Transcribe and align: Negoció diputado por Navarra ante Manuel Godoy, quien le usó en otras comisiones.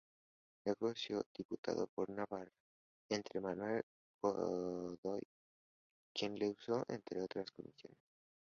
Negoció 0.65 1.23
diputado 1.31 1.85
por 1.93 2.09
Navarra 2.09 2.51
ante 3.11 3.39
Manuel 3.39 3.83
Godoy, 4.19 5.21
quien 6.11 6.39
le 6.39 6.49
usó 6.49 6.83
en 6.87 7.03
otras 7.21 7.51
comisiones. 7.51 7.99